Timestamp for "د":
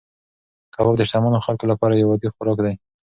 0.97-1.01